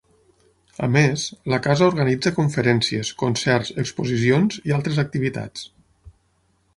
[0.85, 5.69] A més, la Casa organitza conferències, concerts, exposicions i altres activitats.